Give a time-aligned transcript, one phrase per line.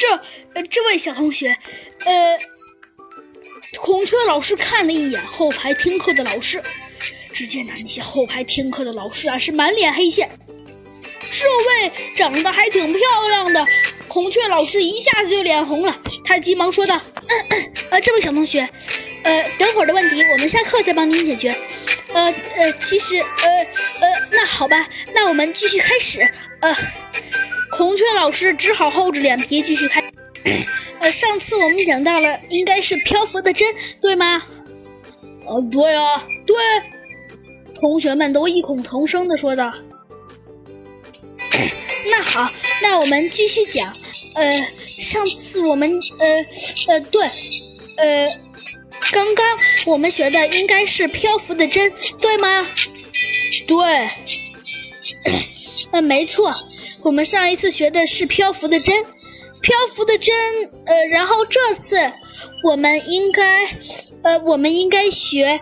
[0.00, 0.08] 这
[0.54, 1.58] 呃，这位小同学，
[2.06, 2.38] 呃，
[3.76, 6.62] 孔雀老师看了一眼后排听课的老师，
[7.34, 10.30] 只见呢那些后排听课的老师啊是满脸黑线。
[11.30, 13.66] 这位长得还挺漂亮的
[14.08, 15.94] 孔雀老师一下子就脸红了，
[16.24, 16.98] 他急忙说道
[17.90, 18.66] ：“呃，这位小同学，
[19.22, 21.54] 呃，等会儿的问题我们下课再帮您解决。
[22.14, 23.48] 呃呃，其实呃
[24.00, 26.26] 呃，那好吧，那我们继续开始。
[26.60, 26.74] 呃，
[27.80, 30.04] 孔雀老师只好厚着脸皮继续开。
[30.98, 34.42] 呃，上次我们讲到了，应该是漂浮的针，对吗？
[35.46, 36.54] 哦，对啊，对。
[37.80, 39.72] 同学们都异口同声的说道。
[42.10, 42.52] ”那好，
[42.82, 43.90] 那我们继续讲。
[44.34, 44.68] 呃，
[44.98, 46.46] 上次我们呃
[46.88, 47.22] 呃对，
[47.96, 48.30] 呃，
[49.10, 51.90] 刚刚我们学的应该是漂浮的针，
[52.20, 52.66] 对吗？
[53.66, 54.10] 对，
[55.92, 56.54] 呃，没错，
[57.02, 59.04] 我们上一次学的是漂浮的针，
[59.62, 60.34] 漂浮的针。
[60.86, 61.96] 呃，然后这次
[62.64, 63.66] 我们应该，
[64.22, 65.60] 呃，我们应该学。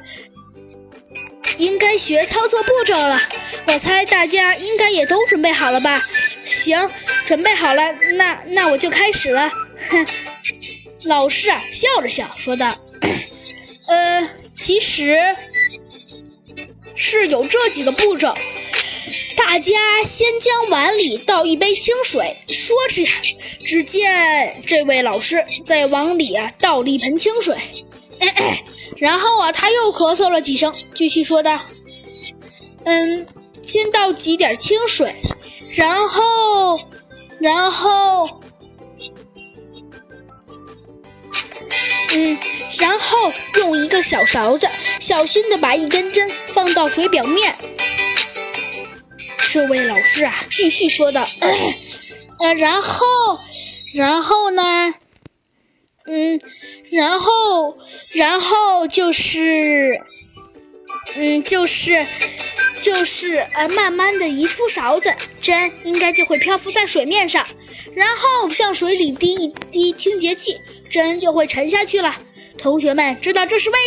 [1.56, 3.19] 应该学操作步骤了，
[3.67, 6.05] 我猜大家应该也都准备好了吧？
[6.45, 6.78] 行，
[7.25, 9.50] 准备好了，那那我就开始了。
[9.89, 10.06] 哼，
[11.05, 12.78] 老师啊，笑了笑说道
[13.89, 15.19] ：“呃，其实
[16.95, 18.33] 是有这几个步骤，
[19.39, 23.06] 大家先将碗里倒一杯清水。”说着，
[23.64, 27.56] 只见这位老师在碗里啊倒了一盆清水。
[28.98, 31.61] 然后啊，他又咳嗽了几声，继续说道
[32.84, 33.25] ：“嗯，
[33.62, 35.14] 先倒几点清水，
[35.77, 36.80] 然后，
[37.39, 38.28] 然后，
[42.12, 42.36] 嗯，
[42.78, 47.56] 然后用一个小勺子小心的把一根针放到水表面。”
[49.51, 51.27] 这位老师啊，继续说道：
[52.41, 53.05] “呃，然后，
[53.95, 54.95] 然后呢？”
[56.11, 56.41] 嗯，
[56.91, 57.77] 然后，
[58.15, 60.01] 然后就是，
[61.17, 62.07] 嗯，就是，
[62.81, 67.47] 就是呃，慢慢的移出勺子，针应该就会漂浮在水面上，
[67.95, 70.57] 然后向水里滴一滴清洁剂，
[70.91, 72.14] 针就会沉下去了。
[72.57, 73.87] 同学们知道这是为什么？